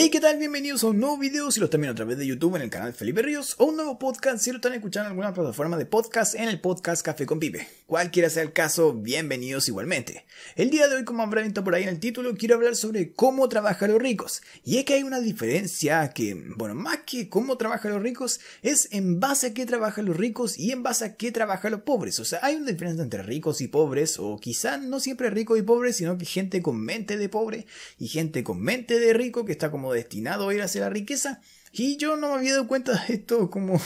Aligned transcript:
Hey, 0.00 0.10
¿qué 0.10 0.20
tal? 0.20 0.38
Bienvenidos 0.38 0.84
a 0.84 0.86
un 0.86 1.00
nuevo 1.00 1.18
video 1.18 1.50
si 1.50 1.58
lo 1.58 1.64
están 1.64 1.80
viendo 1.80 1.94
a 1.94 1.96
través 1.96 2.18
de 2.18 2.24
YouTube 2.24 2.54
en 2.54 2.62
el 2.62 2.70
canal 2.70 2.92
Felipe 2.92 3.20
Ríos 3.20 3.56
o 3.58 3.64
un 3.64 3.74
nuevo 3.74 3.98
podcast 3.98 4.38
si 4.38 4.52
lo 4.52 4.58
están 4.58 4.72
escuchando 4.72 5.06
en 5.06 5.10
alguna 5.10 5.34
plataforma 5.34 5.76
de 5.76 5.86
podcast 5.86 6.36
en 6.36 6.48
el 6.48 6.60
podcast 6.60 7.04
Café 7.04 7.26
con 7.26 7.40
Pipe. 7.40 7.66
Cualquiera 7.88 8.30
sea 8.30 8.44
el 8.44 8.52
caso, 8.52 8.92
bienvenidos 8.92 9.66
igualmente. 9.66 10.24
El 10.54 10.70
día 10.70 10.86
de 10.86 10.94
hoy, 10.94 11.04
como 11.04 11.24
habrán 11.24 11.46
visto 11.46 11.64
por 11.64 11.74
ahí 11.74 11.82
en 11.82 11.88
el 11.88 11.98
título, 11.98 12.36
quiero 12.36 12.54
hablar 12.54 12.76
sobre 12.76 13.12
cómo 13.12 13.48
trabajan 13.48 13.90
los 13.90 14.00
ricos. 14.00 14.40
Y 14.64 14.78
es 14.78 14.84
que 14.84 14.94
hay 14.94 15.02
una 15.02 15.18
diferencia 15.18 16.08
que, 16.10 16.40
bueno, 16.54 16.76
más 16.76 16.98
que 17.04 17.28
cómo 17.28 17.56
trabajan 17.56 17.90
los 17.90 18.02
ricos, 18.02 18.38
es 18.62 18.86
en 18.92 19.18
base 19.18 19.48
a 19.48 19.54
qué 19.54 19.66
trabajan 19.66 20.04
los 20.04 20.16
ricos 20.16 20.60
y 20.60 20.70
en 20.70 20.84
base 20.84 21.06
a 21.06 21.16
qué 21.16 21.32
trabajan 21.32 21.72
los 21.72 21.80
pobres. 21.80 22.20
O 22.20 22.24
sea, 22.24 22.38
hay 22.44 22.54
una 22.54 22.70
diferencia 22.70 23.02
entre 23.02 23.24
ricos 23.24 23.60
y 23.62 23.66
pobres, 23.66 24.20
o 24.20 24.38
quizá 24.38 24.76
no 24.76 25.00
siempre 25.00 25.28
ricos 25.30 25.58
y 25.58 25.62
pobres, 25.62 25.96
sino 25.96 26.16
que 26.18 26.24
gente 26.24 26.62
con 26.62 26.80
mente 26.80 27.16
de 27.16 27.28
pobre 27.28 27.66
y 27.98 28.06
gente 28.06 28.44
con 28.44 28.60
mente 28.60 29.00
de 29.00 29.12
rico 29.12 29.44
que 29.44 29.50
está 29.50 29.72
como 29.72 29.87
destinado 29.92 30.48
a 30.48 30.54
ir 30.54 30.62
hacia 30.62 30.82
la 30.82 30.90
riqueza. 30.90 31.40
Y 31.72 31.96
yo 31.96 32.16
no 32.16 32.28
me 32.28 32.34
había 32.34 32.52
dado 32.52 32.66
cuenta 32.66 33.04
de 33.06 33.14
esto 33.14 33.50
como 33.50 33.80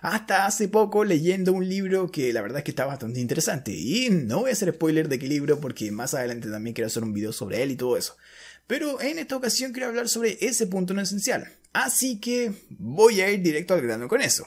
hasta 0.00 0.46
hace 0.46 0.68
poco 0.68 1.04
leyendo 1.04 1.52
un 1.52 1.68
libro 1.68 2.10
que 2.10 2.32
la 2.32 2.42
verdad 2.42 2.58
es 2.58 2.64
que 2.64 2.72
está 2.72 2.86
bastante 2.86 3.20
interesante. 3.20 3.72
Y 3.72 4.10
no 4.10 4.40
voy 4.40 4.50
a 4.50 4.52
hacer 4.52 4.72
spoiler 4.74 5.08
de 5.08 5.18
qué 5.18 5.28
libro 5.28 5.60
porque 5.60 5.90
más 5.90 6.14
adelante 6.14 6.50
también 6.50 6.74
quiero 6.74 6.88
hacer 6.88 7.02
un 7.02 7.12
video 7.12 7.32
sobre 7.32 7.62
él 7.62 7.70
y 7.70 7.76
todo 7.76 7.96
eso. 7.96 8.16
Pero 8.66 9.00
en 9.00 9.18
esta 9.18 9.36
ocasión 9.36 9.72
quiero 9.72 9.88
hablar 9.88 10.08
sobre 10.08 10.38
ese 10.40 10.66
punto 10.66 10.92
en 10.92 11.00
esencial. 11.00 11.48
Así 11.72 12.20
que 12.20 12.52
voy 12.70 13.20
a 13.20 13.30
ir 13.30 13.42
directo 13.42 13.74
al 13.74 13.82
grano 13.82 14.08
con 14.08 14.20
eso. 14.20 14.46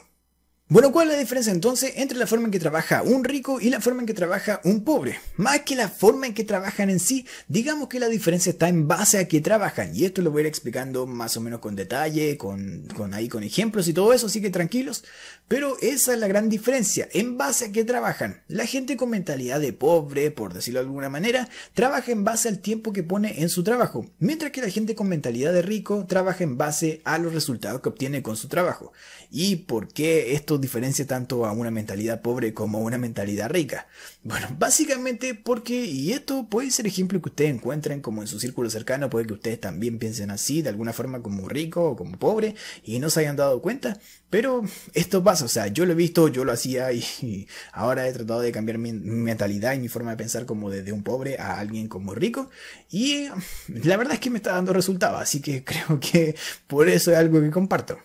Bueno, 0.66 0.92
¿cuál 0.92 1.08
es 1.08 1.16
la 1.16 1.20
diferencia 1.20 1.52
entonces 1.52 1.92
entre 1.96 2.16
la 2.16 2.26
forma 2.26 2.46
en 2.46 2.50
que 2.50 2.58
trabaja 2.58 3.02
un 3.02 3.22
rico 3.22 3.60
y 3.60 3.68
la 3.68 3.82
forma 3.82 4.00
en 4.00 4.06
que 4.06 4.14
trabaja 4.14 4.62
un 4.64 4.82
pobre? 4.82 5.20
Más 5.36 5.60
que 5.60 5.76
la 5.76 5.90
forma 5.90 6.26
en 6.26 6.32
que 6.32 6.42
trabajan 6.42 6.88
en 6.88 7.00
sí, 7.00 7.26
digamos 7.48 7.88
que 7.88 8.00
la 8.00 8.08
diferencia 8.08 8.48
está 8.48 8.70
en 8.70 8.88
base 8.88 9.18
a 9.18 9.28
qué 9.28 9.42
trabajan. 9.42 9.94
Y 9.94 10.06
esto 10.06 10.22
lo 10.22 10.30
voy 10.30 10.40
a 10.40 10.40
ir 10.40 10.46
explicando 10.46 11.06
más 11.06 11.36
o 11.36 11.42
menos 11.42 11.60
con 11.60 11.76
detalle, 11.76 12.38
con, 12.38 12.88
ahí 13.12 13.28
con 13.28 13.42
ejemplos 13.42 13.88
y 13.88 13.92
todo 13.92 14.14
eso, 14.14 14.28
así 14.28 14.40
que 14.40 14.48
tranquilos. 14.48 15.04
Pero 15.48 15.76
esa 15.82 16.14
es 16.14 16.18
la 16.18 16.28
gran 16.28 16.48
diferencia, 16.48 17.10
en 17.12 17.36
base 17.36 17.66
a 17.66 17.72
qué 17.72 17.84
trabajan. 17.84 18.42
La 18.48 18.64
gente 18.64 18.96
con 18.96 19.10
mentalidad 19.10 19.60
de 19.60 19.74
pobre, 19.74 20.30
por 20.30 20.54
decirlo 20.54 20.80
de 20.80 20.86
alguna 20.86 21.10
manera, 21.10 21.46
trabaja 21.74 22.10
en 22.10 22.24
base 22.24 22.48
al 22.48 22.60
tiempo 22.60 22.94
que 22.94 23.02
pone 23.02 23.42
en 23.42 23.50
su 23.50 23.64
trabajo, 23.64 24.06
mientras 24.18 24.50
que 24.50 24.62
la 24.62 24.70
gente 24.70 24.94
con 24.94 25.08
mentalidad 25.08 25.52
de 25.52 25.60
rico 25.60 26.06
trabaja 26.08 26.42
en 26.42 26.56
base 26.56 27.02
a 27.04 27.18
los 27.18 27.34
resultados 27.34 27.82
que 27.82 27.90
obtiene 27.90 28.22
con 28.22 28.38
su 28.38 28.48
trabajo. 28.48 28.94
¿Y 29.30 29.56
por 29.56 29.88
qué 29.88 30.32
esto 30.32 30.53
diferencia 30.58 31.06
tanto 31.06 31.46
a 31.46 31.52
una 31.52 31.70
mentalidad 31.70 32.22
pobre 32.22 32.54
como 32.54 32.78
a 32.78 32.82
una 32.82 32.98
mentalidad 32.98 33.50
rica? 33.50 33.86
Bueno, 34.22 34.48
básicamente 34.58 35.34
porque, 35.34 35.84
y 35.84 36.12
esto 36.12 36.46
puede 36.48 36.70
ser 36.70 36.86
ejemplo 36.86 37.20
que 37.20 37.28
ustedes 37.28 37.54
encuentren 37.54 38.00
como 38.00 38.22
en 38.22 38.28
su 38.28 38.40
círculo 38.40 38.70
cercano, 38.70 39.10
puede 39.10 39.26
que 39.26 39.34
ustedes 39.34 39.60
también 39.60 39.98
piensen 39.98 40.30
así, 40.30 40.62
de 40.62 40.70
alguna 40.70 40.92
forma 40.92 41.22
como 41.22 41.48
rico 41.48 41.90
o 41.90 41.96
como 41.96 42.18
pobre, 42.18 42.54
y 42.82 42.98
no 42.98 43.10
se 43.10 43.20
hayan 43.20 43.36
dado 43.36 43.60
cuenta, 43.60 43.98
pero 44.30 44.62
esto 44.94 45.22
pasa, 45.22 45.44
o 45.44 45.48
sea, 45.48 45.68
yo 45.68 45.86
lo 45.86 45.92
he 45.92 45.96
visto, 45.96 46.28
yo 46.28 46.44
lo 46.44 46.52
hacía 46.52 46.92
y, 46.92 47.46
ahora 47.72 48.08
he 48.08 48.12
tratado 48.12 48.40
de 48.40 48.52
cambiar 48.52 48.78
mi, 48.78 48.92
mentalidad 48.92 49.74
y 49.74 49.78
mi 49.78 49.88
forma 49.88 50.10
de 50.12 50.16
pensar 50.16 50.46
como 50.46 50.70
desde 50.70 50.92
un 50.92 51.02
pobre 51.02 51.38
a 51.38 51.58
alguien 51.58 51.88
como 51.88 52.14
rico, 52.14 52.50
y 52.90 53.28
la 53.68 53.96
verdad 53.96 54.14
es 54.14 54.20
que 54.20 54.30
me 54.30 54.38
está 54.38 54.52
dando 54.52 54.72
resultados, 54.72 55.20
así 55.20 55.40
que 55.40 55.64
creo 55.64 56.00
que 56.00 56.34
por 56.66 56.88
eso 56.88 57.12
es 57.12 57.18
algo 57.18 57.40
que 57.40 57.50
comparto. 57.50 57.98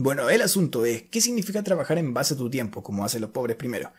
Bueno, 0.00 0.30
el 0.30 0.42
asunto 0.42 0.86
es, 0.86 1.02
¿qué 1.10 1.20
significa 1.20 1.64
trabajar 1.64 1.98
en 1.98 2.14
base 2.14 2.34
a 2.34 2.36
tu 2.36 2.48
tiempo, 2.48 2.84
como 2.84 3.04
hacen 3.04 3.20
los 3.20 3.30
pobres 3.30 3.56
primero? 3.56 3.92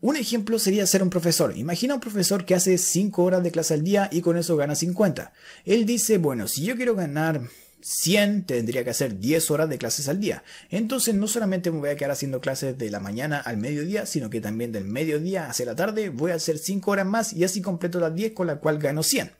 Un 0.00 0.14
ejemplo 0.14 0.56
sería 0.60 0.86
ser 0.86 1.02
un 1.02 1.10
profesor. 1.10 1.52
Imagina 1.56 1.94
un 1.94 2.00
profesor 2.00 2.44
que 2.44 2.54
hace 2.54 2.78
5 2.78 3.24
horas 3.24 3.42
de 3.42 3.50
clase 3.50 3.74
al 3.74 3.82
día 3.82 4.08
y 4.12 4.20
con 4.20 4.36
eso 4.36 4.56
gana 4.56 4.76
50. 4.76 5.32
Él 5.64 5.84
dice, 5.84 6.18
bueno, 6.18 6.46
si 6.46 6.64
yo 6.64 6.76
quiero 6.76 6.94
ganar 6.94 7.40
100, 7.80 8.44
tendría 8.44 8.84
que 8.84 8.90
hacer 8.90 9.18
10 9.18 9.50
horas 9.50 9.68
de 9.68 9.78
clases 9.78 10.08
al 10.08 10.20
día. 10.20 10.44
Entonces 10.70 11.16
no 11.16 11.26
solamente 11.26 11.72
me 11.72 11.80
voy 11.80 11.88
a 11.88 11.96
quedar 11.96 12.12
haciendo 12.12 12.40
clases 12.40 12.78
de 12.78 12.88
la 12.88 13.00
mañana 13.00 13.40
al 13.40 13.56
mediodía, 13.56 14.06
sino 14.06 14.30
que 14.30 14.40
también 14.40 14.70
del 14.70 14.84
mediodía 14.84 15.50
hacia 15.50 15.66
la 15.66 15.74
tarde 15.74 16.08
voy 16.08 16.30
a 16.30 16.36
hacer 16.36 16.56
5 16.56 16.88
horas 16.88 17.06
más 17.06 17.32
y 17.32 17.42
así 17.42 17.62
completo 17.62 17.98
las 17.98 18.14
10 18.14 18.30
con 18.30 18.46
la 18.46 18.60
cual 18.60 18.78
gano 18.78 19.02
100. 19.02 19.32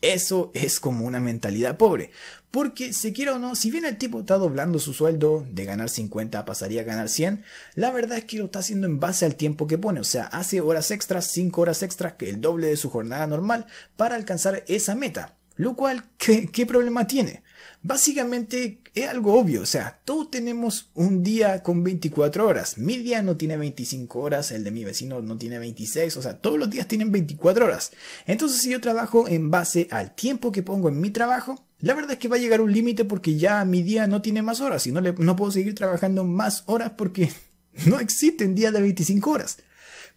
Eso 0.00 0.52
es 0.54 0.78
como 0.78 1.06
una 1.06 1.18
mentalidad 1.18 1.76
pobre. 1.76 2.10
Porque, 2.50 2.92
si 2.92 3.12
quiero 3.12 3.36
o 3.36 3.38
no, 3.38 3.54
si 3.54 3.70
bien 3.70 3.84
el 3.84 3.98
tipo 3.98 4.20
está 4.20 4.38
doblando 4.38 4.78
su 4.78 4.94
sueldo 4.94 5.46
de 5.50 5.64
ganar 5.64 5.90
50 5.90 6.44
pasaría 6.44 6.80
a 6.80 6.84
ganar 6.84 7.08
100, 7.08 7.44
la 7.74 7.90
verdad 7.90 8.18
es 8.18 8.24
que 8.24 8.38
lo 8.38 8.46
está 8.46 8.60
haciendo 8.60 8.86
en 8.86 9.00
base 9.00 9.26
al 9.26 9.34
tiempo 9.34 9.66
que 9.66 9.76
pone. 9.76 10.00
O 10.00 10.04
sea, 10.04 10.24
hace 10.24 10.60
horas 10.60 10.90
extras, 10.90 11.26
5 11.26 11.60
horas 11.60 11.82
extras, 11.82 12.14
que 12.14 12.30
el 12.30 12.40
doble 12.40 12.68
de 12.68 12.76
su 12.76 12.90
jornada 12.90 13.26
normal 13.26 13.66
para 13.96 14.14
alcanzar 14.14 14.64
esa 14.66 14.94
meta. 14.94 15.37
Lo 15.58 15.74
cual, 15.74 16.04
¿qué, 16.18 16.66
problema 16.66 17.08
tiene? 17.08 17.42
Básicamente 17.82 18.80
es 18.94 19.08
algo 19.08 19.34
obvio, 19.34 19.62
o 19.62 19.66
sea, 19.66 20.00
todos 20.04 20.30
tenemos 20.30 20.90
un 20.94 21.24
día 21.24 21.64
con 21.64 21.82
24 21.82 22.46
horas. 22.46 22.78
Mi 22.78 22.96
día 22.96 23.22
no 23.22 23.36
tiene 23.36 23.56
25 23.56 24.20
horas, 24.20 24.52
el 24.52 24.62
de 24.62 24.70
mi 24.70 24.84
vecino 24.84 25.20
no 25.20 25.36
tiene 25.36 25.58
26, 25.58 26.16
o 26.16 26.22
sea, 26.22 26.38
todos 26.38 26.60
los 26.60 26.70
días 26.70 26.86
tienen 26.86 27.10
24 27.10 27.66
horas. 27.66 27.90
Entonces, 28.26 28.62
si 28.62 28.70
yo 28.70 28.80
trabajo 28.80 29.26
en 29.26 29.50
base 29.50 29.88
al 29.90 30.14
tiempo 30.14 30.52
que 30.52 30.62
pongo 30.62 30.88
en 30.90 31.00
mi 31.00 31.10
trabajo, 31.10 31.66
la 31.80 31.94
verdad 31.94 32.12
es 32.12 32.18
que 32.18 32.28
va 32.28 32.36
a 32.36 32.40
llegar 32.40 32.60
un 32.60 32.72
límite 32.72 33.04
porque 33.04 33.36
ya 33.36 33.64
mi 33.64 33.82
día 33.82 34.06
no 34.06 34.22
tiene 34.22 34.42
más 34.42 34.60
horas 34.60 34.86
y 34.86 34.92
no, 34.92 35.00
no 35.00 35.36
puedo 35.36 35.50
seguir 35.50 35.74
trabajando 35.74 36.22
más 36.22 36.62
horas 36.66 36.92
porque 36.96 37.32
no 37.86 37.98
existen 37.98 38.54
días 38.54 38.72
de 38.72 38.80
25 38.80 39.28
horas. 39.28 39.58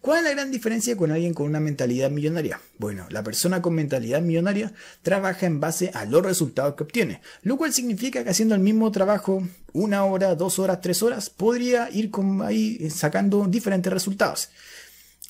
¿Cuál 0.02 0.18
es 0.18 0.24
la 0.24 0.30
gran 0.32 0.50
diferencia 0.50 0.96
con 0.96 1.12
alguien 1.12 1.32
con 1.32 1.46
una 1.46 1.60
mentalidad 1.60 2.10
millonaria? 2.10 2.60
Bueno, 2.76 3.06
la 3.10 3.22
persona 3.22 3.62
con 3.62 3.74
mentalidad 3.74 4.20
millonaria 4.20 4.72
trabaja 5.02 5.46
en 5.46 5.60
base 5.60 5.92
a 5.94 6.04
los 6.06 6.24
resultados 6.24 6.74
que 6.74 6.82
obtiene, 6.82 7.20
lo 7.42 7.56
cual 7.56 7.72
significa 7.72 8.24
que 8.24 8.30
haciendo 8.30 8.56
el 8.56 8.60
mismo 8.60 8.90
trabajo 8.90 9.46
una 9.72 10.04
hora, 10.04 10.34
dos 10.34 10.58
horas, 10.58 10.80
tres 10.80 11.04
horas, 11.04 11.30
podría 11.30 11.88
ir 11.88 12.10
ahí 12.42 12.90
sacando 12.90 13.46
diferentes 13.46 13.92
resultados. 13.92 14.48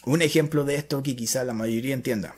Un 0.06 0.22
ejemplo 0.22 0.64
de 0.64 0.76
esto 0.76 1.02
que 1.02 1.14
quizá 1.14 1.44
la 1.44 1.52
mayoría 1.52 1.92
entienda. 1.92 2.34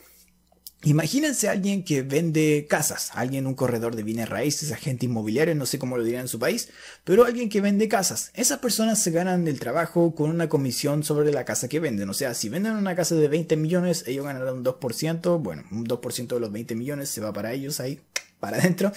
Imagínense 0.85 1.49
a 1.49 1.53
alguien 1.53 1.83
que 1.83 2.03
vende 2.03 2.67
casas, 2.69 3.09
alguien 3.15 3.47
un 3.47 3.55
corredor 3.55 3.95
de 3.95 4.03
bienes 4.03 4.29
raíces, 4.29 4.71
agente 4.71 5.07
inmobiliario, 5.07 5.55
no 5.55 5.65
sé 5.65 5.79
cómo 5.79 5.97
lo 5.97 6.03
dirán 6.03 6.21
en 6.21 6.27
su 6.27 6.37
país, 6.37 6.69
pero 7.03 7.25
alguien 7.25 7.49
que 7.49 7.59
vende 7.59 7.87
casas. 7.87 8.29
Esas 8.35 8.59
personas 8.59 9.01
se 9.01 9.09
ganan 9.09 9.45
del 9.45 9.59
trabajo 9.59 10.13
con 10.13 10.29
una 10.29 10.47
comisión 10.47 11.03
sobre 11.03 11.31
la 11.31 11.43
casa 11.43 11.67
que 11.67 11.79
venden. 11.79 12.07
O 12.07 12.13
sea, 12.13 12.35
si 12.35 12.49
venden 12.49 12.73
una 12.73 12.95
casa 12.95 13.15
de 13.15 13.27
20 13.27 13.57
millones, 13.57 14.03
ellos 14.05 14.25
ganarán 14.25 14.57
un 14.57 14.63
2%, 14.63 15.41
bueno, 15.41 15.63
un 15.71 15.87
2% 15.87 16.35
de 16.35 16.39
los 16.39 16.51
20 16.51 16.75
millones 16.75 17.09
se 17.09 17.19
va 17.19 17.33
para 17.33 17.51
ellos 17.51 17.79
ahí, 17.79 17.99
para 18.39 18.57
adentro. 18.57 18.91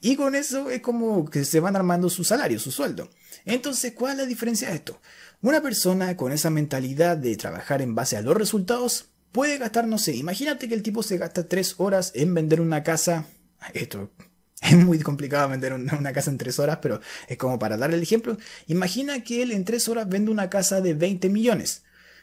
Y 0.00 0.16
con 0.16 0.34
eso 0.34 0.70
es 0.70 0.80
como 0.80 1.28
que 1.28 1.44
se 1.44 1.60
van 1.60 1.76
armando 1.76 2.08
su 2.08 2.24
salario, 2.24 2.58
su 2.58 2.72
sueldo. 2.72 3.10
Entonces, 3.44 3.92
¿cuál 3.92 4.12
es 4.12 4.18
la 4.20 4.26
diferencia 4.26 4.70
de 4.70 4.76
esto? 4.76 4.98
Una 5.42 5.60
persona 5.60 6.16
con 6.16 6.32
esa 6.32 6.48
mentalidad 6.48 7.18
de 7.18 7.36
trabajar 7.36 7.82
en 7.82 7.94
base 7.94 8.16
a 8.16 8.22
los 8.22 8.34
resultados 8.34 9.10
puede 9.34 9.58
gastar, 9.58 9.88
no 9.88 9.98
sé, 9.98 10.14
imagínate 10.14 10.68
que 10.68 10.74
el 10.74 10.84
tipo 10.84 11.02
se 11.02 11.18
gasta 11.18 11.48
tres 11.48 11.74
horas 11.78 12.12
en 12.14 12.32
vender 12.32 12.60
una 12.60 12.84
casa. 12.84 13.26
Esto 13.74 14.12
es 14.62 14.76
muy 14.76 15.00
complicado 15.00 15.48
vender 15.48 15.72
una, 15.72 16.12
casa 16.12 16.30
en 16.30 16.38
tres 16.38 16.60
horas, 16.60 16.78
pero 16.80 17.00
es 17.26 17.36
como 17.36 17.58
para 17.58 17.76
darle 17.76 17.96
el 17.96 18.02
ejemplo. 18.02 18.38
Imagina 18.68 19.24
que 19.24 19.42
él 19.42 19.50
en 19.50 19.64
tres 19.64 19.88
horas 19.88 20.08
vende 20.08 20.30
una 20.30 20.48
casa 20.50 20.80
de 20.80 20.94
20 20.94 21.28
millones. 21.30 21.82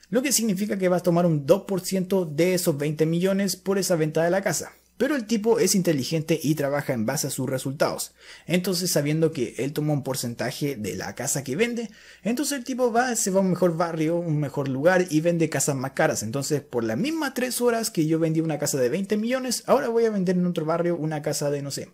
Lo 0.10 0.22
que 0.22 0.32
significa 0.32 0.78
que 0.78 0.88
va 0.88 0.98
a 0.98 1.02
tomar 1.02 1.26
un 1.26 1.46
2% 1.46 2.34
de 2.34 2.54
esos 2.54 2.78
20 2.78 3.06
millones 3.06 3.58
por 3.58 3.78
esa 3.78 3.98
venta 3.98 4.24
de 4.24 4.32
la 4.32 4.42
casa. 4.42 4.72
Pero 5.02 5.16
el 5.16 5.26
tipo 5.26 5.58
es 5.58 5.74
inteligente 5.74 6.40
y 6.44 6.54
trabaja 6.54 6.94
en 6.94 7.08
base 7.08 7.26
a 7.26 7.32
sus 7.32 7.50
resultados. 7.50 8.14
Entonces, 8.46 8.92
sabiendo 8.92 9.32
que 9.32 9.56
él 9.58 9.74
toma 9.74 9.94
un 9.94 10.04
porcentaje 10.04 10.76
de 10.76 10.96
la 10.96 11.16
casa 11.16 11.44
que 11.44 11.56
vende, 11.56 11.90
entonces 12.22 12.60
el 12.60 12.64
tipo 12.64 12.92
va, 12.92 13.16
se 13.16 13.32
va 13.32 13.40
a 13.40 13.42
un 13.42 13.50
mejor 13.50 13.76
barrio, 13.76 14.18
un 14.18 14.40
mejor 14.40 14.68
lugar 14.68 15.08
y 15.10 15.22
vende 15.22 15.50
casas 15.50 15.76
más 15.76 15.94
caras. 15.94 16.22
Entonces, 16.22 16.62
por 16.62 16.84
las 16.84 17.00
mismas 17.00 17.34
tres 17.34 17.62
horas 17.62 17.90
que 17.90 18.06
yo 18.06 18.20
vendí 18.20 18.42
una 18.42 18.60
casa 18.60 18.78
de 18.78 18.90
20 18.90 19.18
millones, 19.18 19.64
ahora 19.66 19.88
voy 19.88 20.06
a 20.06 20.12
vender 20.12 20.36
en 20.36 20.46
otro 20.46 20.66
barrio 20.66 20.96
una 20.96 21.24
casa 21.24 21.50
de, 21.50 21.64
no 21.64 21.72
sé, 21.72 21.90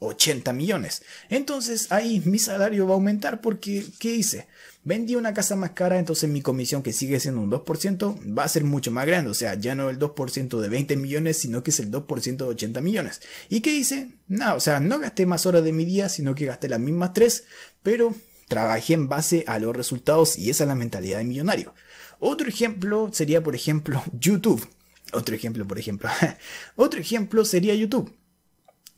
80 0.00 0.52
millones. 0.52 1.02
Entonces 1.28 1.92
ahí 1.92 2.20
mi 2.24 2.38
salario 2.38 2.86
va 2.86 2.92
a 2.92 2.94
aumentar 2.94 3.40
porque, 3.40 3.84
¿qué 3.98 4.14
hice? 4.14 4.48
Vendí 4.82 5.14
una 5.14 5.34
casa 5.34 5.56
más 5.56 5.72
cara, 5.72 5.98
entonces 5.98 6.28
mi 6.30 6.40
comisión 6.40 6.82
que 6.82 6.94
sigue 6.94 7.20
siendo 7.20 7.42
un 7.42 7.50
2% 7.50 8.36
va 8.36 8.44
a 8.44 8.48
ser 8.48 8.64
mucho 8.64 8.90
más 8.90 9.06
grande. 9.06 9.30
O 9.30 9.34
sea, 9.34 9.54
ya 9.54 9.74
no 9.74 9.90
el 9.90 9.98
2% 9.98 10.58
de 10.58 10.68
20 10.68 10.96
millones, 10.96 11.38
sino 11.38 11.62
que 11.62 11.70
es 11.70 11.80
el 11.80 11.90
2% 11.90 12.36
de 12.36 12.44
80 12.44 12.80
millones. 12.80 13.20
¿Y 13.50 13.60
qué 13.60 13.74
hice? 13.74 14.08
No, 14.26 14.54
o 14.54 14.60
sea, 14.60 14.80
no 14.80 14.98
gasté 14.98 15.26
más 15.26 15.44
horas 15.44 15.64
de 15.64 15.72
mi 15.72 15.84
día, 15.84 16.08
sino 16.08 16.34
que 16.34 16.46
gasté 16.46 16.68
las 16.68 16.80
mismas 16.80 17.12
tres, 17.12 17.44
pero 17.82 18.14
trabajé 18.48 18.94
en 18.94 19.08
base 19.08 19.44
a 19.46 19.58
los 19.58 19.76
resultados 19.76 20.38
y 20.38 20.48
esa 20.48 20.64
es 20.64 20.68
la 20.68 20.74
mentalidad 20.74 21.18
de 21.18 21.24
millonario. 21.24 21.74
Otro 22.18 22.48
ejemplo 22.48 23.10
sería, 23.12 23.42
por 23.42 23.54
ejemplo, 23.54 24.02
YouTube. 24.18 24.66
Otro 25.12 25.34
ejemplo, 25.34 25.66
por 25.66 25.78
ejemplo. 25.78 26.08
Otro 26.76 27.00
ejemplo 27.00 27.44
sería 27.44 27.74
YouTube. 27.74 28.12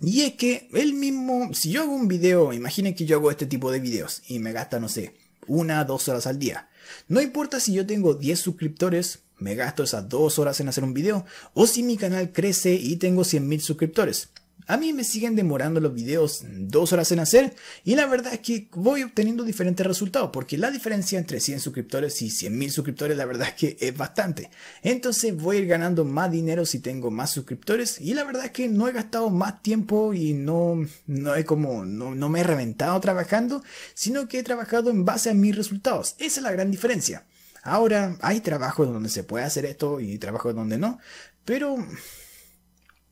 Y 0.02 0.22
es 0.22 0.34
que 0.34 0.68
él 0.72 0.94
mismo, 0.94 1.50
si 1.54 1.70
yo 1.70 1.82
hago 1.82 1.94
un 1.94 2.08
video, 2.08 2.52
imaginen 2.52 2.94
que 2.94 3.06
yo 3.06 3.16
hago 3.16 3.30
este 3.30 3.46
tipo 3.46 3.70
de 3.70 3.78
videos 3.78 4.22
y 4.26 4.40
me 4.40 4.52
gasta, 4.52 4.80
no 4.80 4.88
sé, 4.88 5.14
una, 5.46 5.84
dos 5.84 6.08
horas 6.08 6.26
al 6.26 6.40
día. 6.40 6.68
No 7.06 7.20
importa 7.20 7.60
si 7.60 7.72
yo 7.72 7.86
tengo 7.86 8.14
10 8.14 8.38
suscriptores, 8.38 9.20
me 9.38 9.54
gasto 9.54 9.84
esas 9.84 10.08
dos 10.08 10.40
horas 10.40 10.58
en 10.58 10.68
hacer 10.68 10.82
un 10.82 10.92
video, 10.92 11.24
o 11.54 11.68
si 11.68 11.84
mi 11.84 11.96
canal 11.96 12.32
crece 12.32 12.74
y 12.74 12.96
tengo 12.96 13.22
100.000 13.22 13.60
suscriptores. 13.60 14.30
A 14.66 14.76
mí 14.76 14.92
me 14.92 15.04
siguen 15.04 15.34
demorando 15.34 15.80
los 15.80 15.92
videos 15.92 16.44
dos 16.48 16.92
horas 16.92 17.10
en 17.12 17.18
hacer 17.18 17.54
y 17.84 17.94
la 17.94 18.06
verdad 18.06 18.34
es 18.34 18.40
que 18.40 18.68
voy 18.72 19.02
obteniendo 19.02 19.44
diferentes 19.44 19.86
resultados 19.86 20.30
porque 20.32 20.56
la 20.56 20.70
diferencia 20.70 21.18
entre 21.18 21.40
100 21.40 21.60
suscriptores 21.60 22.22
y 22.22 22.28
100.000 22.28 22.70
suscriptores 22.70 23.16
la 23.16 23.24
verdad 23.24 23.48
es 23.48 23.54
que 23.54 23.76
es 23.80 23.96
bastante. 23.96 24.50
Entonces 24.82 25.36
voy 25.36 25.56
a 25.56 25.60
ir 25.60 25.66
ganando 25.66 26.04
más 26.04 26.30
dinero 26.30 26.64
si 26.64 26.78
tengo 26.78 27.10
más 27.10 27.30
suscriptores 27.30 28.00
y 28.00 28.14
la 28.14 28.24
verdad 28.24 28.46
es 28.46 28.50
que 28.52 28.68
no 28.68 28.88
he 28.88 28.92
gastado 28.92 29.30
más 29.30 29.62
tiempo 29.62 30.14
y 30.14 30.32
no, 30.32 30.86
no, 31.06 31.34
he 31.34 31.44
como, 31.44 31.84
no, 31.84 32.14
no 32.14 32.28
me 32.28 32.40
he 32.40 32.44
reventado 32.44 33.00
trabajando, 33.00 33.62
sino 33.94 34.28
que 34.28 34.38
he 34.38 34.42
trabajado 34.42 34.90
en 34.90 35.04
base 35.04 35.30
a 35.30 35.34
mis 35.34 35.56
resultados. 35.56 36.14
Esa 36.18 36.40
es 36.40 36.42
la 36.42 36.52
gran 36.52 36.70
diferencia. 36.70 37.24
Ahora 37.62 38.16
hay 38.22 38.40
trabajos 38.40 38.88
donde 38.92 39.08
se 39.08 39.24
puede 39.24 39.44
hacer 39.44 39.64
esto 39.66 40.00
y 40.00 40.18
trabajos 40.18 40.54
donde 40.54 40.78
no, 40.78 40.98
pero 41.44 41.76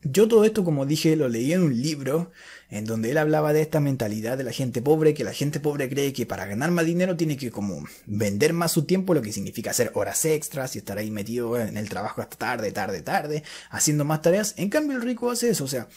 yo 0.03 0.27
todo 0.27 0.45
esto, 0.45 0.63
como 0.63 0.85
dije, 0.85 1.15
lo 1.15 1.29
leí 1.29 1.53
en 1.53 1.61
un 1.61 1.81
libro 1.81 2.31
en 2.69 2.85
donde 2.85 3.11
él 3.11 3.17
hablaba 3.17 3.53
de 3.53 3.61
esta 3.61 3.79
mentalidad 3.79 4.37
de 4.37 4.43
la 4.43 4.51
gente 4.51 4.81
pobre, 4.81 5.13
que 5.13 5.23
la 5.23 5.33
gente 5.33 5.59
pobre 5.59 5.89
cree 5.89 6.13
que 6.13 6.25
para 6.25 6.45
ganar 6.45 6.71
más 6.71 6.85
dinero 6.85 7.17
tiene 7.17 7.37
que 7.37 7.51
como 7.51 7.85
vender 8.05 8.53
más 8.53 8.71
su 8.71 8.85
tiempo, 8.85 9.13
lo 9.13 9.21
que 9.21 9.33
significa 9.33 9.71
hacer 9.71 9.91
horas 9.93 10.25
extras 10.25 10.75
y 10.75 10.79
estar 10.79 10.97
ahí 10.97 11.11
metido 11.11 11.59
en 11.59 11.77
el 11.77 11.89
trabajo 11.89 12.21
hasta 12.21 12.37
tarde, 12.37 12.71
tarde, 12.71 13.01
tarde, 13.01 13.43
haciendo 13.69 14.05
más 14.05 14.21
tareas. 14.21 14.53
En 14.57 14.69
cambio 14.69 14.97
el 14.97 15.03
rico 15.03 15.29
hace 15.29 15.49
eso, 15.49 15.65
o 15.65 15.67
sea, 15.67 15.87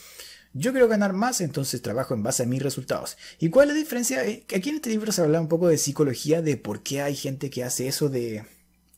yo 0.53 0.73
quiero 0.73 0.89
ganar 0.89 1.13
más, 1.13 1.41
entonces 1.41 1.81
trabajo 1.81 2.15
en 2.15 2.23
base 2.23 2.43
a 2.43 2.47
mis 2.47 2.63
resultados. 2.63 3.17
¿Y 3.39 3.51
cuál 3.51 3.69
es 3.69 3.75
la 3.75 3.81
diferencia? 3.81 4.25
Eh, 4.25 4.45
aquí 4.55 4.69
en 4.69 4.77
este 4.77 4.91
libro 4.91 5.13
se 5.13 5.23
habla 5.23 5.41
un 5.41 5.49
poco 5.49 5.69
de 5.69 5.79
psicología, 5.79 6.43
de 6.43 6.57
por 6.57 6.83
qué 6.83 7.03
hay 7.03 7.17
gente 7.17 7.51
que 7.51 7.65
hace 7.65 7.89
eso 7.89 8.09
de 8.09 8.45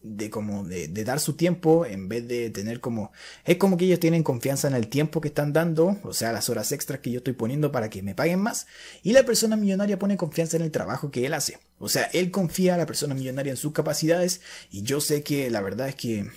de 0.08 0.30
como 0.30 0.64
de, 0.64 0.88
dar 0.88 1.20
su 1.20 1.34
tiempo 1.34 1.84
en 1.84 2.08
vez 2.08 2.26
de 2.28 2.50
tener 2.50 2.80
como 2.80 3.12
es 3.44 3.56
como 3.56 3.76
que 3.76 3.84
ellos 3.86 4.00
tienen 4.00 4.22
confianza 4.22 4.68
en 4.68 4.74
el 4.74 4.88
tiempo 4.88 5.20
que 5.20 5.28
están 5.28 5.52
dando 5.52 5.98
o 6.02 6.12
sea 6.12 6.32
las 6.32 6.48
horas 6.48 6.72
extras 6.72 7.00
que 7.00 7.10
yo 7.10 7.18
estoy 7.18 7.32
poniendo 7.34 7.72
para 7.72 7.90
que 7.90 8.02
me 8.02 8.14
paguen 8.14 8.40
más 8.40 8.66
y 9.02 9.12
la 9.12 9.24
persona 9.24 9.56
millonaria 9.56 9.98
pone 9.98 10.16
confianza 10.16 10.56
en 10.56 10.62
el 10.62 10.70
trabajo 10.70 11.10
que 11.10 11.26
él 11.26 11.34
hace. 11.34 11.58
O 11.78 11.88
sea 11.88 12.04
él 12.12 12.30
confía 12.30 12.74
a 12.74 12.78
la 12.78 12.86
persona 12.86 13.14
millonaria 13.14 13.50
en 13.50 13.56
sus 13.56 13.72
capacidades 13.72 14.40
y 14.70 14.82
yo 14.82 15.00
sé 15.00 15.22
que 15.22 15.50
la 15.50 15.60
verdad 15.60 15.88
es 15.88 15.96
que 15.96 16.30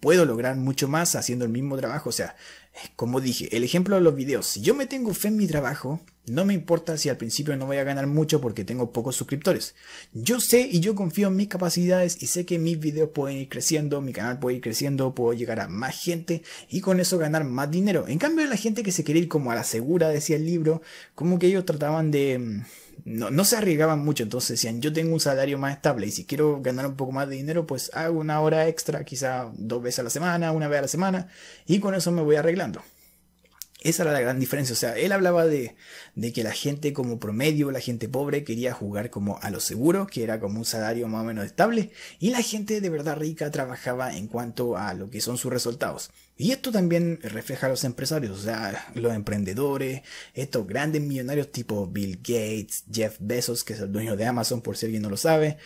puedo 0.00 0.24
lograr 0.24 0.56
mucho 0.56 0.88
más 0.88 1.14
haciendo 1.16 1.44
el 1.44 1.50
mismo 1.50 1.76
trabajo. 1.76 2.10
O 2.10 2.12
sea 2.12 2.36
como 2.96 3.20
dije, 3.20 3.54
el 3.56 3.64
ejemplo 3.64 3.96
de 3.96 4.02
los 4.02 4.14
videos. 4.14 4.46
Si 4.46 4.60
yo 4.60 4.74
me 4.74 4.86
tengo 4.86 5.14
fe 5.14 5.28
en 5.28 5.36
mi 5.36 5.46
trabajo, 5.46 6.00
no 6.26 6.44
me 6.44 6.54
importa 6.54 6.98
si 6.98 7.08
al 7.08 7.16
principio 7.16 7.56
no 7.56 7.66
voy 7.66 7.78
a 7.78 7.84
ganar 7.84 8.06
mucho 8.06 8.40
porque 8.40 8.64
tengo 8.64 8.92
pocos 8.92 9.16
suscriptores. 9.16 9.74
Yo 10.12 10.40
sé 10.40 10.68
y 10.70 10.80
yo 10.80 10.94
confío 10.94 11.28
en 11.28 11.36
mis 11.36 11.48
capacidades 11.48 12.22
y 12.22 12.26
sé 12.26 12.44
que 12.44 12.58
mis 12.58 12.78
videos 12.78 13.10
pueden 13.10 13.38
ir 13.38 13.48
creciendo, 13.48 14.00
mi 14.00 14.12
canal 14.12 14.38
puede 14.38 14.56
ir 14.56 14.62
creciendo, 14.62 15.14
puedo 15.14 15.32
llegar 15.32 15.60
a 15.60 15.68
más 15.68 15.98
gente 15.98 16.42
y 16.68 16.80
con 16.80 17.00
eso 17.00 17.18
ganar 17.18 17.44
más 17.44 17.70
dinero. 17.70 18.06
En 18.08 18.18
cambio, 18.18 18.46
la 18.46 18.56
gente 18.56 18.82
que 18.82 18.92
se 18.92 19.04
quiere 19.04 19.20
ir 19.20 19.28
como 19.28 19.50
a 19.50 19.54
la 19.54 19.64
segura, 19.64 20.08
decía 20.08 20.36
el 20.36 20.46
libro, 20.46 20.82
como 21.14 21.38
que 21.38 21.46
ellos 21.46 21.64
trataban 21.64 22.10
de 22.10 22.38
mm, 22.38 22.62
no, 23.04 23.44
se 23.44 23.56
arriesgaban 23.56 24.04
mucho, 24.04 24.22
entonces 24.22 24.50
decían, 24.50 24.80
yo 24.80 24.92
tengo 24.92 25.12
un 25.14 25.20
salario 25.20 25.58
más 25.58 25.74
estable 25.74 26.06
y 26.06 26.10
si 26.10 26.24
quiero 26.24 26.60
ganar 26.60 26.86
un 26.86 26.96
poco 26.96 27.12
más 27.12 27.28
de 27.28 27.36
dinero, 27.36 27.66
pues 27.66 27.90
hago 27.94 28.18
una 28.18 28.40
hora 28.40 28.68
extra, 28.68 29.04
quizá 29.04 29.50
dos 29.54 29.82
veces 29.82 30.00
a 30.00 30.02
la 30.04 30.10
semana, 30.10 30.52
una 30.52 30.68
vez 30.68 30.78
a 30.78 30.82
la 30.82 30.88
semana, 30.88 31.28
y 31.66 31.80
con 31.80 31.94
eso 31.94 32.10
me 32.12 32.22
voy 32.22 32.36
arreglando. 32.36 32.67
Esa 33.80 34.02
era 34.02 34.12
la 34.12 34.20
gran 34.20 34.40
diferencia. 34.40 34.72
O 34.72 34.76
sea, 34.76 34.96
él 34.96 35.12
hablaba 35.12 35.46
de, 35.46 35.76
de, 36.16 36.32
que 36.32 36.42
la 36.42 36.52
gente 36.52 36.92
como 36.92 37.20
promedio, 37.20 37.70
la 37.70 37.80
gente 37.80 38.08
pobre, 38.08 38.42
quería 38.42 38.72
jugar 38.72 39.10
como 39.10 39.38
a 39.40 39.50
lo 39.50 39.60
seguro, 39.60 40.08
que 40.08 40.24
era 40.24 40.40
como 40.40 40.58
un 40.58 40.64
salario 40.64 41.06
más 41.06 41.22
o 41.22 41.24
menos 41.24 41.46
estable, 41.46 41.92
y 42.18 42.30
la 42.30 42.42
gente 42.42 42.80
de 42.80 42.90
verdad 42.90 43.16
rica 43.16 43.50
trabajaba 43.52 44.16
en 44.16 44.26
cuanto 44.26 44.76
a 44.76 44.94
lo 44.94 45.10
que 45.10 45.20
son 45.20 45.38
sus 45.38 45.52
resultados. 45.52 46.10
Y 46.40 46.52
esto 46.52 46.70
también 46.70 47.18
refleja 47.20 47.66
a 47.66 47.68
los 47.68 47.82
empresarios, 47.82 48.38
o 48.38 48.42
sea, 48.42 48.92
los 48.94 49.12
emprendedores, 49.12 50.02
estos 50.34 50.68
grandes 50.68 51.02
millonarios 51.02 51.50
tipo 51.50 51.88
Bill 51.88 52.18
Gates, 52.18 52.84
Jeff 52.90 53.16
Bezos, 53.18 53.64
que 53.64 53.72
es 53.72 53.80
el 53.80 53.90
dueño 53.90 54.16
de 54.16 54.24
Amazon 54.24 54.62
por 54.62 54.76
si 54.76 54.86
alguien 54.86 55.02
no 55.02 55.10
lo 55.10 55.16
sabe, 55.16 55.58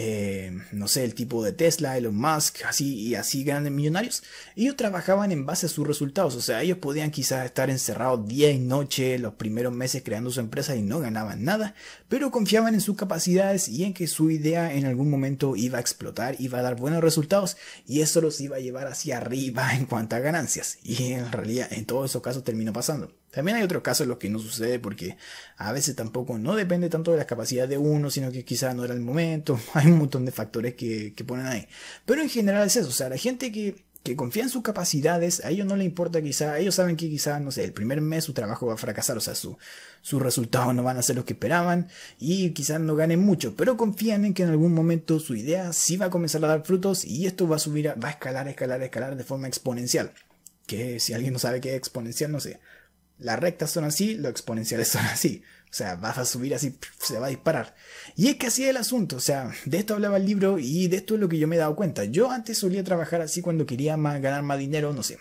eh, 0.00 0.56
no 0.70 0.86
sé, 0.86 1.02
el 1.02 1.14
tipo 1.14 1.42
de 1.42 1.50
Tesla, 1.50 1.98
Elon 1.98 2.14
Musk, 2.14 2.64
así 2.66 2.94
y 2.94 3.16
así 3.16 3.42
grandes 3.42 3.72
millonarios, 3.72 4.22
ellos 4.54 4.76
trabajaban 4.76 5.32
en 5.32 5.44
base 5.44 5.66
a 5.66 5.68
sus 5.68 5.84
resultados, 5.84 6.36
o 6.36 6.40
sea, 6.40 6.62
ellos 6.62 6.78
podían 6.78 7.10
quizás 7.10 7.44
estar 7.44 7.68
encerrados 7.68 8.28
día 8.28 8.52
y 8.52 8.60
noche 8.60 9.18
los 9.18 9.34
primeros 9.34 9.72
meses 9.72 10.04
creando 10.04 10.30
su 10.30 10.38
empresa 10.38 10.76
y 10.76 10.82
no 10.82 11.00
ganaban 11.00 11.42
nada, 11.42 11.74
pero 12.08 12.30
confiaban 12.30 12.74
en 12.74 12.80
sus 12.80 12.96
capacidades 12.96 13.68
y 13.68 13.82
en 13.82 13.92
que 13.92 14.06
su 14.06 14.30
idea 14.30 14.72
en 14.72 14.86
algún 14.86 15.10
momento 15.10 15.56
iba 15.56 15.78
a 15.78 15.80
explotar, 15.80 16.36
iba 16.38 16.60
a 16.60 16.62
dar 16.62 16.76
buenos 16.76 17.02
resultados 17.02 17.56
y 17.84 18.00
eso 18.02 18.20
los 18.20 18.40
iba 18.40 18.54
a 18.54 18.60
llevar 18.60 18.86
hacia 18.86 19.16
arriba 19.16 19.74
en 19.74 19.86
cuanto 19.86 20.14
a 20.14 20.17
ganancias. 20.22 20.78
Y 20.82 21.12
en 21.12 21.30
realidad 21.30 21.68
en 21.72 21.86
todos 21.86 22.10
esos 22.10 22.22
casos 22.22 22.44
terminó 22.44 22.72
pasando. 22.72 23.12
También 23.30 23.58
hay 23.58 23.62
otros 23.62 23.82
casos 23.82 24.02
en 24.02 24.08
los 24.08 24.18
que 24.18 24.30
no 24.30 24.38
sucede 24.38 24.78
porque 24.78 25.16
a 25.58 25.72
veces 25.72 25.94
tampoco 25.94 26.38
no 26.38 26.56
depende 26.56 26.88
tanto 26.88 27.10
de 27.10 27.18
las 27.18 27.26
capacidades 27.26 27.70
de 27.70 27.78
uno, 27.78 28.10
sino 28.10 28.32
que 28.32 28.44
quizás 28.44 28.74
no 28.74 28.84
era 28.84 28.94
el 28.94 29.00
momento. 29.00 29.60
Hay 29.74 29.86
un 29.86 29.98
montón 29.98 30.24
de 30.24 30.32
factores 30.32 30.74
que, 30.74 31.12
que 31.14 31.24
ponen 31.24 31.46
ahí. 31.46 31.68
Pero 32.06 32.22
en 32.22 32.30
general 32.30 32.66
es 32.66 32.76
eso. 32.76 32.88
O 32.88 32.92
sea, 32.92 33.08
la 33.10 33.18
gente 33.18 33.52
que 33.52 33.84
que 34.02 34.16
confía 34.16 34.44
en 34.44 34.48
sus 34.48 34.62
capacidades, 34.62 35.44
a 35.44 35.50
ellos 35.50 35.66
no 35.66 35.76
les 35.76 35.86
importa 35.86 36.22
quizá, 36.22 36.58
ellos 36.58 36.74
saben 36.74 36.96
que 36.96 37.08
quizá, 37.08 37.40
no 37.40 37.50
sé, 37.50 37.64
el 37.64 37.72
primer 37.72 38.00
mes 38.00 38.24
su 38.24 38.32
trabajo 38.32 38.66
va 38.66 38.74
a 38.74 38.78
fracasar, 38.78 39.16
o 39.16 39.20
sea, 39.20 39.34
su, 39.34 39.58
sus 40.00 40.22
resultados 40.22 40.74
no 40.74 40.82
van 40.82 40.96
a 40.96 41.02
ser 41.02 41.16
los 41.16 41.24
que 41.24 41.34
esperaban 41.34 41.88
y 42.18 42.50
quizás 42.50 42.80
no 42.80 42.96
ganen 42.96 43.20
mucho, 43.20 43.54
pero 43.56 43.76
confían 43.76 44.24
en 44.24 44.34
que 44.34 44.44
en 44.44 44.50
algún 44.50 44.72
momento 44.72 45.20
su 45.20 45.34
idea 45.34 45.72
sí 45.72 45.96
va 45.96 46.06
a 46.06 46.10
comenzar 46.10 46.44
a 46.44 46.48
dar 46.48 46.64
frutos 46.64 47.04
y 47.04 47.26
esto 47.26 47.48
va 47.48 47.56
a 47.56 47.58
subir, 47.58 47.88
va 48.02 48.08
a 48.08 48.12
escalar, 48.12 48.48
escalar, 48.48 48.82
escalar 48.82 49.16
de 49.16 49.24
forma 49.24 49.48
exponencial. 49.48 50.12
Que 50.66 51.00
si 51.00 51.14
alguien 51.14 51.32
no 51.32 51.38
sabe 51.38 51.60
qué 51.60 51.70
es 51.70 51.76
exponencial, 51.76 52.30
no 52.30 52.40
sé. 52.40 52.60
Las 53.18 53.38
rectas 53.38 53.70
son 53.70 53.84
así, 53.84 54.14
los 54.14 54.30
exponenciales 54.30 54.88
son 54.88 55.04
así. 55.06 55.42
O 55.70 55.74
sea, 55.74 55.96
vas 55.96 56.18
a 56.18 56.24
subir 56.24 56.54
así, 56.54 56.76
se 56.98 57.18
va 57.18 57.26
a 57.26 57.30
disparar. 57.30 57.74
Y 58.16 58.28
es 58.28 58.36
que 58.36 58.46
así 58.46 58.64
es 58.64 58.70
el 58.70 58.78
asunto. 58.78 59.16
O 59.16 59.20
sea, 59.20 59.52
de 59.66 59.78
esto 59.78 59.94
hablaba 59.94 60.16
el 60.16 60.26
libro 60.26 60.58
y 60.58 60.88
de 60.88 60.96
esto 60.96 61.14
es 61.14 61.20
lo 61.20 61.28
que 61.28 61.38
yo 61.38 61.46
me 61.46 61.56
he 61.56 61.58
dado 61.58 61.76
cuenta. 61.76 62.04
Yo 62.04 62.30
antes 62.30 62.58
solía 62.58 62.82
trabajar 62.84 63.20
así 63.20 63.42
cuando 63.42 63.66
quería 63.66 63.96
más, 63.96 64.20
ganar 64.20 64.42
más 64.42 64.58
dinero, 64.58 64.92
no 64.92 65.02
sé. 65.02 65.18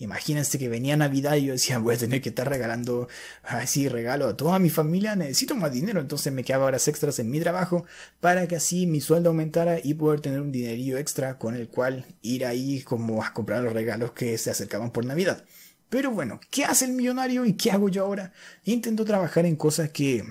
Imagínense 0.00 0.60
que 0.60 0.68
venía 0.68 0.96
Navidad 0.96 1.34
y 1.36 1.46
yo 1.46 1.52
decía, 1.54 1.78
voy 1.78 1.96
a 1.96 1.98
tener 1.98 2.22
que 2.22 2.28
estar 2.28 2.48
regalando 2.48 3.08
así 3.42 3.88
regalo 3.88 4.28
a 4.28 4.36
toda 4.36 4.60
mi 4.60 4.70
familia, 4.70 5.16
necesito 5.16 5.56
más 5.56 5.72
dinero, 5.72 6.00
entonces 6.00 6.32
me 6.32 6.44
quedaba 6.44 6.66
horas 6.66 6.86
extras 6.86 7.18
en 7.18 7.30
mi 7.30 7.40
trabajo 7.40 7.84
para 8.20 8.46
que 8.46 8.54
así 8.54 8.86
mi 8.86 9.00
sueldo 9.00 9.30
aumentara 9.30 9.80
y 9.82 9.94
poder 9.94 10.20
tener 10.20 10.40
un 10.40 10.52
dinerillo 10.52 10.98
extra 10.98 11.36
con 11.36 11.56
el 11.56 11.68
cual 11.68 12.06
ir 12.22 12.46
ahí 12.46 12.80
como 12.82 13.24
a 13.24 13.32
comprar 13.32 13.64
los 13.64 13.72
regalos 13.72 14.12
que 14.12 14.38
se 14.38 14.50
acercaban 14.50 14.92
por 14.92 15.04
Navidad. 15.04 15.44
Pero 15.88 16.10
bueno, 16.10 16.40
¿qué 16.50 16.64
hace 16.64 16.84
el 16.84 16.92
millonario 16.92 17.44
y 17.44 17.54
qué 17.54 17.70
hago 17.70 17.88
yo 17.88 18.04
ahora? 18.04 18.32
Intento 18.64 19.04
trabajar 19.04 19.46
en 19.46 19.56
cosas 19.56 19.90
que 19.90 20.24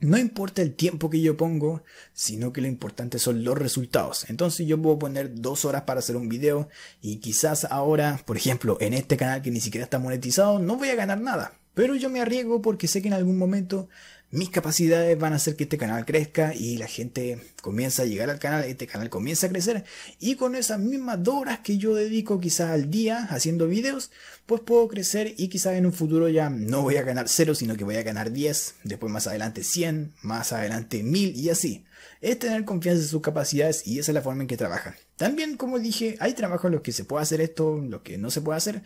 no 0.00 0.16
importa 0.16 0.62
el 0.62 0.74
tiempo 0.74 1.10
que 1.10 1.20
yo 1.20 1.36
pongo, 1.36 1.82
sino 2.14 2.52
que 2.52 2.60
lo 2.62 2.68
importante 2.68 3.18
son 3.18 3.44
los 3.44 3.58
resultados. 3.58 4.30
Entonces 4.30 4.66
yo 4.66 4.80
puedo 4.80 4.98
poner 4.98 5.40
dos 5.40 5.64
horas 5.64 5.82
para 5.82 6.00
hacer 6.00 6.16
un 6.16 6.28
video 6.28 6.68
y 7.02 7.16
quizás 7.16 7.66
ahora, 7.66 8.22
por 8.24 8.36
ejemplo, 8.36 8.78
en 8.80 8.94
este 8.94 9.16
canal 9.16 9.42
que 9.42 9.50
ni 9.50 9.60
siquiera 9.60 9.84
está 9.84 9.98
monetizado, 9.98 10.58
no 10.58 10.76
voy 10.76 10.88
a 10.88 10.94
ganar 10.94 11.20
nada. 11.20 11.52
Pero 11.74 11.94
yo 11.94 12.08
me 12.08 12.20
arriesgo 12.20 12.62
porque 12.62 12.88
sé 12.88 13.02
que 13.02 13.08
en 13.08 13.14
algún 13.14 13.38
momento 13.38 13.88
mis 14.30 14.50
capacidades 14.50 15.18
van 15.18 15.32
a 15.32 15.36
hacer 15.36 15.56
que 15.56 15.64
este 15.64 15.78
canal 15.78 16.04
crezca 16.04 16.54
y 16.54 16.76
la 16.76 16.86
gente 16.86 17.40
comienza 17.62 18.02
a 18.02 18.06
llegar 18.06 18.30
al 18.30 18.38
canal, 18.38 18.64
este 18.64 18.86
canal 18.86 19.10
comienza 19.10 19.46
a 19.46 19.50
crecer 19.50 19.84
y 20.18 20.36
con 20.36 20.54
esas 20.54 20.78
mismas 20.78 21.26
horas 21.26 21.60
que 21.60 21.78
yo 21.78 21.94
dedico 21.94 22.40
quizás 22.40 22.70
al 22.70 22.90
día 22.90 23.26
haciendo 23.30 23.66
videos, 23.66 24.10
pues 24.46 24.60
puedo 24.62 24.86
crecer 24.88 25.34
y 25.36 25.48
quizás 25.48 25.74
en 25.74 25.86
un 25.86 25.92
futuro 25.92 26.28
ya 26.28 26.48
no 26.48 26.82
voy 26.82 26.96
a 26.96 27.02
ganar 27.02 27.28
cero, 27.28 27.54
sino 27.54 27.76
que 27.76 27.84
voy 27.84 27.96
a 27.96 28.02
ganar 28.02 28.30
10, 28.30 28.76
después 28.84 29.12
más 29.12 29.26
adelante 29.26 29.64
100, 29.64 30.14
más 30.22 30.52
adelante 30.52 31.02
1000 31.02 31.36
y 31.36 31.50
así. 31.50 31.84
Es 32.20 32.38
tener 32.38 32.64
confianza 32.64 33.02
en 33.02 33.08
sus 33.08 33.22
capacidades 33.22 33.86
y 33.86 33.98
esa 33.98 34.12
es 34.12 34.14
la 34.14 34.22
forma 34.22 34.42
en 34.42 34.48
que 34.48 34.56
trabajan. 34.56 34.94
También, 35.16 35.56
como 35.56 35.78
dije, 35.78 36.16
hay 36.20 36.34
trabajos 36.34 36.66
en 36.66 36.72
los 36.72 36.82
que 36.82 36.92
se 36.92 37.04
puede 37.04 37.22
hacer 37.22 37.40
esto, 37.40 37.78
en 37.78 37.90
los 37.90 38.02
que 38.02 38.18
no 38.18 38.30
se 38.30 38.40
puede 38.40 38.58
hacer, 38.58 38.82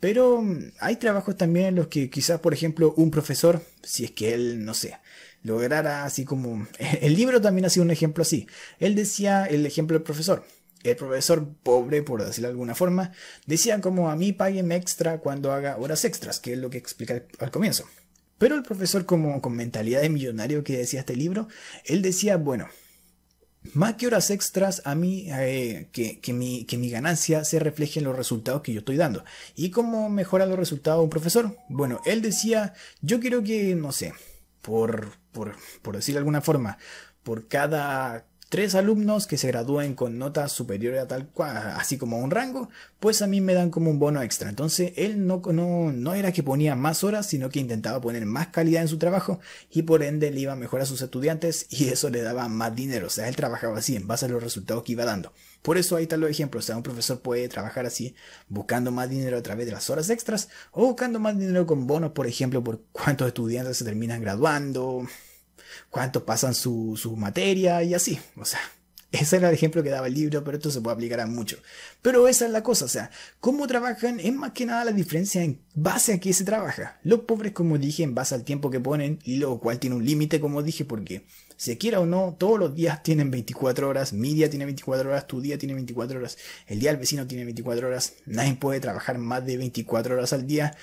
pero 0.00 0.42
mm, 0.42 0.72
hay 0.80 0.96
trabajos 0.96 1.36
también 1.36 1.66
en 1.66 1.74
los 1.76 1.88
que 1.88 2.10
quizás, 2.10 2.40
por 2.40 2.54
ejemplo, 2.54 2.94
un 2.96 3.10
profesor, 3.10 3.62
si 3.82 4.04
es 4.04 4.10
que 4.10 4.34
él, 4.34 4.64
no 4.64 4.74
sé, 4.74 4.98
lograra 5.42 6.04
así 6.04 6.24
como... 6.24 6.66
El 7.00 7.14
libro 7.14 7.40
también 7.40 7.66
ha 7.66 7.70
sido 7.70 7.84
un 7.84 7.90
ejemplo 7.90 8.22
así. 8.22 8.46
Él 8.78 8.94
decía 8.94 9.44
el 9.44 9.64
ejemplo 9.66 9.96
del 9.96 10.02
profesor. 10.02 10.44
El 10.82 10.96
profesor 10.96 11.46
pobre, 11.62 12.02
por 12.02 12.24
decirlo 12.24 12.48
de 12.48 12.52
alguna 12.52 12.74
forma, 12.74 13.12
decía 13.44 13.78
como 13.82 14.10
a 14.10 14.16
mí 14.16 14.32
paguen 14.32 14.72
extra 14.72 15.18
cuando 15.18 15.52
haga 15.52 15.76
horas 15.76 16.06
extras, 16.06 16.40
que 16.40 16.54
es 16.54 16.58
lo 16.58 16.70
que 16.70 16.78
explica 16.78 17.22
al 17.38 17.50
comienzo. 17.50 17.84
Pero 18.38 18.54
el 18.54 18.62
profesor 18.62 19.04
como 19.04 19.42
con 19.42 19.54
mentalidad 19.54 20.00
de 20.00 20.08
millonario 20.08 20.64
que 20.64 20.78
decía 20.78 21.00
este 21.00 21.16
libro, 21.16 21.48
él 21.84 22.00
decía, 22.00 22.38
bueno, 22.38 22.70
más 23.74 23.94
que 23.94 24.06
horas 24.06 24.30
extras, 24.30 24.82
a 24.84 24.94
mí, 24.94 25.26
eh, 25.30 25.88
que, 25.92 26.20
que, 26.20 26.32
mi, 26.32 26.64
que 26.64 26.78
mi 26.78 26.90
ganancia 26.90 27.44
se 27.44 27.58
refleje 27.58 28.00
en 28.00 28.06
los 28.06 28.16
resultados 28.16 28.62
que 28.62 28.72
yo 28.72 28.80
estoy 28.80 28.96
dando. 28.96 29.24
¿Y 29.54 29.70
cómo 29.70 30.08
mejora 30.08 30.46
los 30.46 30.58
resultados 30.58 31.02
un 31.02 31.10
profesor? 31.10 31.56
Bueno, 31.68 32.00
él 32.04 32.22
decía, 32.22 32.74
yo 33.02 33.20
quiero 33.20 33.42
que, 33.42 33.74
no 33.74 33.92
sé, 33.92 34.14
por, 34.62 35.12
por, 35.32 35.56
por 35.82 35.96
decir 35.96 36.14
de 36.14 36.20
alguna 36.20 36.40
forma, 36.40 36.78
por 37.22 37.48
cada 37.48 38.24
tres 38.50 38.74
alumnos 38.74 39.28
que 39.28 39.38
se 39.38 39.46
gradúen 39.46 39.94
con 39.94 40.18
notas 40.18 40.50
superiores 40.50 41.00
a 41.00 41.06
tal 41.06 41.28
cual, 41.28 41.56
así 41.56 41.96
como 41.96 42.18
un 42.18 42.32
rango, 42.32 42.68
pues 42.98 43.22
a 43.22 43.28
mí 43.28 43.40
me 43.40 43.54
dan 43.54 43.70
como 43.70 43.90
un 43.90 44.00
bono 44.00 44.20
extra. 44.22 44.50
Entonces 44.50 44.92
él 44.96 45.24
no, 45.24 45.40
no, 45.52 45.92
no 45.92 46.14
era 46.14 46.32
que 46.32 46.42
ponía 46.42 46.74
más 46.74 47.04
horas, 47.04 47.26
sino 47.26 47.48
que 47.48 47.60
intentaba 47.60 48.00
poner 48.00 48.26
más 48.26 48.48
calidad 48.48 48.82
en 48.82 48.88
su 48.88 48.98
trabajo 48.98 49.38
y 49.70 49.82
por 49.82 50.02
ende 50.02 50.32
le 50.32 50.40
iba 50.40 50.56
mejor 50.56 50.80
a 50.80 50.86
sus 50.86 51.00
estudiantes 51.00 51.68
y 51.70 51.88
eso 51.90 52.10
le 52.10 52.22
daba 52.22 52.48
más 52.48 52.74
dinero. 52.74 53.06
O 53.06 53.10
sea, 53.10 53.28
él 53.28 53.36
trabajaba 53.36 53.78
así 53.78 53.94
en 53.94 54.08
base 54.08 54.26
a 54.26 54.28
los 54.28 54.42
resultados 54.42 54.82
que 54.82 54.92
iba 54.92 55.04
dando. 55.04 55.32
Por 55.62 55.78
eso 55.78 55.94
ahí 55.94 56.02
están 56.02 56.20
los 56.20 56.30
ejemplos. 56.30 56.64
O 56.64 56.66
sea, 56.66 56.76
un 56.76 56.82
profesor 56.82 57.20
puede 57.20 57.48
trabajar 57.48 57.86
así, 57.86 58.16
buscando 58.48 58.90
más 58.90 59.08
dinero 59.08 59.38
a 59.38 59.42
través 59.42 59.66
de 59.66 59.72
las 59.72 59.88
horas 59.90 60.10
extras 60.10 60.48
o 60.72 60.86
buscando 60.86 61.20
más 61.20 61.38
dinero 61.38 61.66
con 61.66 61.86
bonos, 61.86 62.10
por 62.10 62.26
ejemplo, 62.26 62.64
por 62.64 62.82
cuántos 62.90 63.28
estudiantes 63.28 63.76
se 63.76 63.84
terminan 63.84 64.20
graduando, 64.20 65.06
cuántos 65.88 66.22
pasan 66.22 66.54
su, 66.54 66.96
su 66.96 67.16
materia 67.16 67.82
y 67.82 67.94
así. 67.94 68.18
O 68.36 68.44
sea, 68.44 68.60
ese 69.12 69.36
era 69.36 69.48
el 69.48 69.54
ejemplo 69.54 69.82
que 69.82 69.90
daba 69.90 70.06
el 70.06 70.14
libro, 70.14 70.44
pero 70.44 70.56
esto 70.56 70.70
se 70.70 70.80
puede 70.80 70.94
aplicar 70.94 71.20
a 71.20 71.26
mucho. 71.26 71.58
Pero 72.00 72.28
esa 72.28 72.46
es 72.46 72.52
la 72.52 72.62
cosa, 72.62 72.84
o 72.84 72.88
sea, 72.88 73.10
cómo 73.40 73.66
trabajan 73.66 74.20
es 74.20 74.32
más 74.32 74.52
que 74.52 74.66
nada 74.66 74.84
la 74.84 74.92
diferencia 74.92 75.42
en 75.42 75.60
base 75.74 76.12
a 76.12 76.20
qué 76.20 76.32
se 76.32 76.44
trabaja. 76.44 77.00
Los 77.02 77.20
pobres, 77.20 77.52
como 77.52 77.76
dije, 77.76 78.04
en 78.04 78.14
base 78.14 78.36
al 78.36 78.44
tiempo 78.44 78.70
que 78.70 78.78
ponen, 78.78 79.18
y 79.24 79.36
lo 79.36 79.58
cual 79.58 79.80
tiene 79.80 79.96
un 79.96 80.04
límite, 80.04 80.38
como 80.38 80.62
dije, 80.62 80.84
porque 80.84 81.26
se 81.56 81.76
quiera 81.76 81.98
o 81.98 82.06
no, 82.06 82.36
todos 82.38 82.58
los 82.58 82.74
días 82.74 83.02
tienen 83.02 83.32
24 83.32 83.88
horas, 83.88 84.12
mi 84.12 84.32
día 84.32 84.48
tiene 84.48 84.64
24 84.64 85.10
horas, 85.10 85.26
tu 85.26 85.40
día 85.40 85.58
tiene 85.58 85.74
24 85.74 86.20
horas, 86.20 86.38
el 86.68 86.78
día 86.78 86.90
del 86.90 87.00
vecino 87.00 87.26
tiene 87.26 87.44
24 87.44 87.88
horas, 87.88 88.14
nadie 88.26 88.54
puede 88.54 88.78
trabajar 88.78 89.18
más 89.18 89.44
de 89.44 89.56
24 89.56 90.14
horas 90.14 90.32
al 90.32 90.46
día 90.46 90.76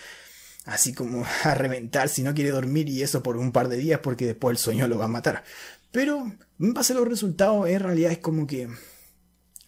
así 0.67 0.93
como 0.93 1.25
a 1.43 1.55
reventar 1.55 2.09
si 2.09 2.21
no 2.21 2.35
quiere 2.35 2.51
dormir 2.51 2.87
y 2.89 3.01
eso 3.01 3.23
por 3.23 3.37
un 3.37 3.51
par 3.51 3.69
de 3.69 3.77
días 3.77 4.01
porque 4.03 4.27
después 4.27 4.53
el 4.53 4.57
sueño 4.63 4.87
lo 4.87 4.99
va 4.99 5.05
a 5.05 5.09
matar. 5.09 5.43
Pero 5.91 6.31
en 6.59 6.73
base 6.73 6.93
a 6.93 6.97
los 6.97 7.07
resultados, 7.07 7.67
en 7.67 7.79
realidad 7.79 8.11
es 8.11 8.19
como 8.19 8.45
que 8.45 8.67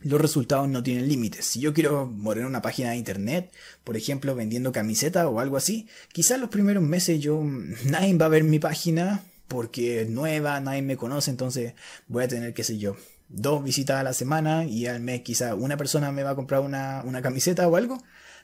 los 0.01 0.21
resultados 0.21 0.69
no 0.69 0.83
tienen 0.83 1.07
límites. 1.07 1.45
Si 1.45 1.59
yo 1.59 1.73
quiero 1.73 2.13
poner 2.23 2.45
una 2.45 2.61
página 2.61 2.91
de 2.91 2.97
internet, 2.97 3.51
por 3.83 3.97
ejemplo, 3.97 4.35
vendiendo 4.35 4.71
camiseta 4.71 5.27
o 5.27 5.39
algo 5.39 5.57
así, 5.57 5.87
quizás 6.11 6.39
los 6.39 6.49
primeros 6.49 6.83
meses 6.83 7.19
yo 7.19 7.41
nadie 7.85 8.15
va 8.15 8.27
a 8.27 8.29
ver 8.29 8.43
mi 8.43 8.59
página 8.59 9.23
porque 9.47 10.01
es 10.01 10.09
nueva, 10.09 10.59
nadie 10.59 10.83
me 10.83 10.95
conoce, 10.95 11.31
entonces 11.31 11.73
voy 12.07 12.23
a 12.23 12.27
tener, 12.27 12.53
qué 12.53 12.63
sé 12.63 12.77
yo, 12.77 12.95
dos 13.29 13.63
visitas 13.63 13.97
a 13.97 14.03
la 14.03 14.13
semana 14.13 14.65
y 14.65 14.85
al 14.85 15.01
mes 15.01 15.21
quizá 15.21 15.55
una 15.55 15.75
persona 15.75 16.11
me 16.11 16.23
va 16.23 16.31
a 16.31 16.35
comprar 16.35 16.61
una, 16.61 17.01
una 17.05 17.21
camiseta 17.21 17.67
o 17.67 17.75
algo. 17.75 18.01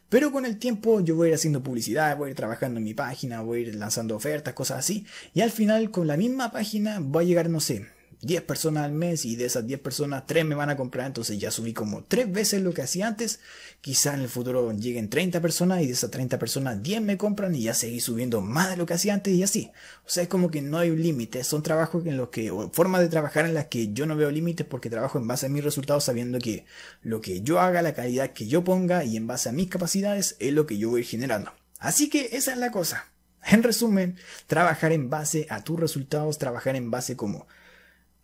Pero 0.10 0.32
con 0.32 0.46
el 0.46 0.58
tiempo 0.58 1.00
yo 1.02 1.16
voy 1.16 1.28
a 1.28 1.30
ir 1.30 1.36
haciendo 1.36 1.64
publicidad, 1.64 2.16
voy 2.18 2.28
a 2.28 2.30
ir 2.32 2.36
trabajando 2.36 2.78
en 2.80 2.84
mi 2.84 2.94
página, 2.94 3.42
voy 3.42 3.60
a 3.60 3.62
ir 3.68 3.76
lanzando 3.76 4.16
ofertas, 4.16 4.54
cosas 4.54 4.80
así. 4.80 5.06
Y 5.34 5.42
al 5.42 5.52
final 5.52 5.92
con 5.92 6.08
la 6.08 6.18
misma 6.18 6.52
página 6.52 7.00
voy 7.00 7.26
a 7.26 7.28
llegar, 7.28 7.50
no 7.50 7.60
sé, 7.60 7.88
10 8.22 8.44
personas 8.44 8.86
al 8.86 8.92
mes 8.92 9.26
y 9.26 9.36
de 9.36 9.46
esas 9.46 9.66
10 9.66 9.80
personas 9.80 10.26
3 10.26 10.46
me 10.46 10.56
van 10.56 10.70
a 10.70 10.78
comprar, 10.78 11.08
entonces 11.08 11.38
ya 11.38 11.52
subí 11.52 11.74
como 11.74 12.04
3 12.04 12.32
veces 12.32 12.62
lo 12.62 12.74
que 12.74 12.82
hacía 12.82 13.08
antes. 13.08 13.40
Quizá 13.82 14.14
en 14.14 14.22
el 14.22 14.30
futuro 14.30 14.72
lleguen 14.72 15.10
30 15.10 15.42
personas 15.42 15.82
y 15.82 15.88
de 15.88 15.94
esas 15.94 16.12
30 16.12 16.40
personas 16.40 16.82
10 16.82 17.02
me 17.02 17.18
compran 17.18 17.54
y 17.56 17.64
ya 17.64 17.74
seguí 17.74 18.00
subiendo 18.00 18.42
más 18.42 18.70
de 18.70 18.78
lo 18.78 18.86
que 18.86 18.94
hacía 18.94 19.14
antes 19.14 19.34
y 19.34 19.44
así. 19.44 19.72
O 20.06 20.10
sea, 20.10 20.24
es 20.24 20.30
como 20.30 20.50
que 20.50 20.62
no 20.62 20.78
hay 20.78 20.90
un 20.90 21.02
límite, 21.02 21.44
son 21.44 21.64
trabajos 21.64 22.06
en 22.06 22.18
los 22.18 22.30
que, 22.30 22.52
o 22.52 22.70
formas 22.72 23.02
de 23.02 23.10
trabajar 23.10 23.46
en 23.46 23.54
las 23.54 23.68
que 23.68 23.94
yo 23.94 24.06
no 24.06 24.16
veo 24.16 24.32
límites 24.32 24.66
porque 24.66 24.90
trabajo 24.90 25.18
en 25.18 25.28
base 25.28 25.46
a 25.46 25.50
mis 25.50 25.64
resultados 25.64 26.04
sabiendo 26.04 26.40
que 26.40 26.66
lo 27.02 27.22
que 27.22 27.42
yo 27.42 27.60
haga, 27.60 27.82
la 27.82 27.94
calidad 27.94 28.34
que 28.34 28.48
yo 28.48 28.64
ponga 28.64 29.04
y 29.04 29.18
en 29.18 29.28
base 29.28 29.50
a 29.50 29.52
mis 29.52 29.70
capacidades 29.70 30.36
es 30.40 30.54
lo 30.54 30.66
que 30.66 30.78
yo 30.78 30.90
voy 30.90 31.04
generando. 31.04 31.52
Así 31.80 32.10
que 32.10 32.30
esa 32.34 32.54
es 32.54 32.58
la 32.58 32.72
cosa. 32.72 33.12
En 33.46 33.62
resumen, 33.62 34.18
trabajar 34.48 34.92
en 34.92 35.10
base 35.10 35.46
a 35.50 35.64
tus 35.64 35.80
resultados, 35.80 36.40
trabajar 36.40 36.76
en 36.76 36.90
base 36.90 37.16
como 37.16 37.48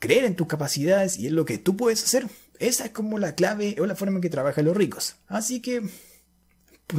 creer 0.02 0.26
en 0.26 0.36
tus 0.36 0.48
capacidades 0.48 1.18
y 1.18 1.28
en 1.28 1.36
lo 1.36 1.46
que 1.46 1.60
tú 1.60 1.78
puedes 1.78 2.04
hacer. 2.04 2.28
Esa 2.60 2.86
es 2.86 2.92
como 2.92 3.20
la 3.20 3.36
clave 3.36 3.78
o 3.80 3.86
la 3.86 3.96
forma 3.96 4.18
en 4.18 4.22
que 4.22 4.30
trabajan 4.30 4.66
los 4.66 4.76
ricos. 4.76 5.16
Así 5.28 5.62
que 5.62 5.84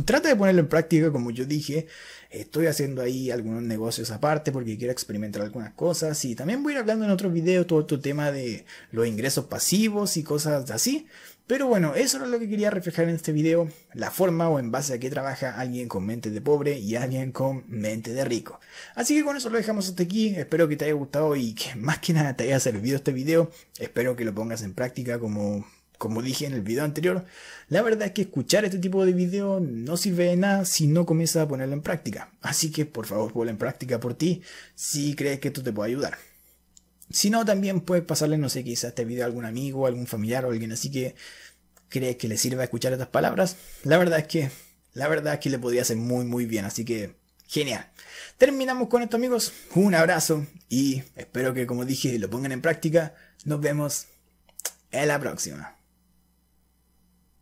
trata 0.05 0.29
de 0.29 0.37
ponerlo 0.37 0.61
en 0.61 0.69
práctica, 0.69 1.11
como 1.11 1.31
yo 1.31 1.45
dije. 1.45 1.87
Estoy 2.31 2.67
haciendo 2.67 3.03
ahí 3.03 3.31
algunos 3.31 3.63
negocios 3.63 4.11
aparte 4.11 4.53
porque 4.53 4.79
quiero 4.79 4.93
experimentar 4.93 5.43
algunas 5.43 5.75
cosas. 5.75 6.25
Y 6.25 6.35
también 6.35 6.63
voy 6.63 6.73
a 6.73 6.77
ir 6.77 6.81
hablando 6.81 7.05
en 7.05 7.11
otro 7.11 7.31
video 7.31 7.67
todo 7.67 7.81
este 7.81 7.99
tema 7.99 8.33
de 8.33 8.65
los 8.91 9.07
ingresos 9.07 9.47
pasivos 9.47 10.17
y 10.17 10.23
cosas 10.23 10.71
así. 10.71 11.07
Pero 11.47 11.67
bueno, 11.67 11.95
eso 11.95 12.23
es 12.23 12.31
lo 12.31 12.39
que 12.39 12.49
quería 12.49 12.71
reflejar 12.71 13.09
en 13.09 13.17
este 13.17 13.33
video, 13.33 13.69
la 13.95 14.11
forma 14.11 14.49
o 14.49 14.59
en 14.59 14.71
base 14.71 14.95
a 14.95 14.99
qué 14.99 15.11
trabaja 15.11 15.61
alguien 15.61 15.89
con 15.89 16.07
mente 16.07 16.31
de 16.31 16.41
pobre 16.41 16.79
y 16.79 16.97
alguien 16.97 17.33
con 17.33 17.65
mente 17.69 18.15
de 18.15 18.25
rico. 18.25 18.61
Así 18.95 19.17
que 19.17 19.25
con 19.25 19.37
eso 19.37 19.51
lo 19.51 19.59
dejamos 19.59 19.89
hasta 19.89 20.05
aquí, 20.05 20.29
espero 20.37 20.69
que 20.69 20.77
te 20.77 20.85
haya 20.85 20.95
gustado 20.95 21.35
y 21.37 21.55
que 21.55 21.75
más 21.75 21.99
que 21.99 22.13
nada 22.13 22.37
te 22.37 22.45
haya 22.45 22.61
servido 22.61 22.97
este 22.97 23.13
video, 23.13 23.51
espero 23.79 24.15
que 24.17 24.25
lo 24.25 24.33
pongas 24.33 24.63
en 24.63 24.73
práctica 24.73 25.19
como, 25.19 25.67
como 26.03 26.21
dije 26.21 26.47
en 26.47 26.53
el 26.53 26.63
video 26.63 26.83
anterior. 26.83 27.25
La 27.69 27.81
verdad 27.81 28.09
es 28.09 28.13
que 28.13 28.23
escuchar 28.23 28.65
este 28.65 28.79
tipo 28.79 29.05
de 29.05 29.13
video 29.13 29.61
no 29.61 29.97
sirve 29.97 30.25
de 30.25 30.37
nada 30.37 30.65
si 30.65 30.89
no 30.89 31.07
comienzas 31.07 31.45
a 31.45 31.49
ponerlo 31.49 31.75
en 31.75 31.81
práctica, 31.81 32.33
así 32.41 32.73
que 32.73 32.87
por 32.87 33.07
favor 33.07 33.33
ponlo 33.33 33.53
en 33.53 33.57
práctica 33.57 34.01
por 34.01 34.15
ti 34.15 34.43
si 34.75 35.15
crees 35.15 35.39
que 35.39 35.49
esto 35.49 35.63
te 35.63 35.73
puede 35.73 35.91
ayudar. 35.91 36.19
Si 37.09 37.31
no, 37.31 37.45
también 37.45 37.83
puedes 37.83 38.05
pasarle, 38.05 38.37
no 38.37 38.49
sé, 38.49 38.65
quizás 38.65 38.89
este 38.89 39.05
video 39.05 39.23
a 39.23 39.27
algún 39.27 39.45
amigo, 39.45 39.87
algún 39.87 40.09
familiar 40.09 40.45
o 40.45 40.51
alguien 40.51 40.73
así 40.73 40.91
que 40.91 41.15
cree 41.89 42.17
que 42.17 42.27
le 42.27 42.37
sirva 42.37 42.65
escuchar 42.65 42.93
estas 42.93 43.07
palabras. 43.07 43.57
La 43.85 43.97
verdad 43.97 44.19
es 44.19 44.27
que, 44.27 44.51
la 44.95 45.07
verdad 45.07 45.35
es 45.35 45.39
que 45.39 45.51
le 45.51 45.61
podría 45.61 45.83
hacer 45.83 45.99
muy, 45.99 46.25
muy 46.25 46.47
bien. 46.47 46.65
Así 46.65 46.85
que, 46.85 47.15
genial. 47.47 47.93
Terminamos 48.39 48.89
con 48.89 49.03
esto, 49.03 49.19
amigos. 49.19 49.53
Un 49.77 49.95
abrazo 49.95 50.47
y 50.69 51.05
espero 51.15 51.55
que, 51.55 51.65
como 51.67 51.85
dije, 51.85 52.19
lo 52.19 52.29
pongan 52.29 52.51
en 52.51 52.61
práctica. 52.61 53.15
Nos 53.45 53.61
vemos 53.61 54.07
en 54.91 55.07
la 55.07 55.21
próxima. 55.21 55.82